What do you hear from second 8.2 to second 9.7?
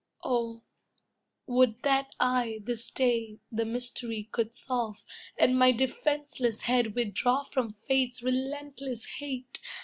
Relentless hate!